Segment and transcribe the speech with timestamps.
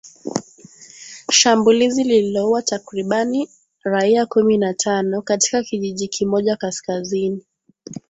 [1.31, 3.49] shambulizi lililoua takribani
[3.83, 7.43] raia kumi na tano katika kijiji kimoja kaskazini